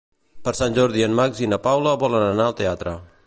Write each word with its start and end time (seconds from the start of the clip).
Per 0.47 0.53
Sant 0.59 0.77
Jordi 0.77 1.05
en 1.09 1.13
Max 1.19 1.43
i 1.45 1.51
na 1.53 1.61
Paula 1.67 1.95
volen 2.07 2.27
anar 2.33 2.51
al 2.51 2.59
teatre. 2.65 2.97